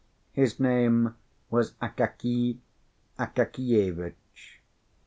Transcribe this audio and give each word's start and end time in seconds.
His 0.31 0.59
name 0.59 1.13
was 1.51 1.73
Akakiy 1.79 2.57
Akakievitch. 3.19 4.57